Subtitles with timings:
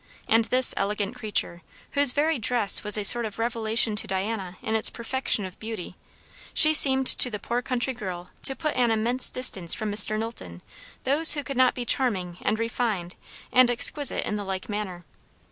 [0.27, 4.75] And this elegant creature, whose very dress was a sort of revelation to Diana in
[4.75, 5.95] its perfection of beauty,
[6.55, 10.17] she seemed to the poor country girl to put at an immense distance from Mr.
[10.17, 10.63] Knowlton
[11.03, 13.15] those who could not be charming and refined
[13.51, 15.05] and exquisite in the like manner.